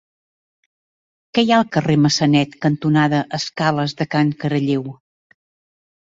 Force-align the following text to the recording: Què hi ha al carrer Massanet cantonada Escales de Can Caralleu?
Què 1.37 1.41
hi 1.47 1.51
ha 1.51 1.59
al 1.63 1.67
carrer 1.75 1.97
Massanet 2.05 2.55
cantonada 2.65 3.19
Escales 3.39 3.93
de 3.99 4.07
Can 4.15 4.31
Caralleu? 4.45 4.89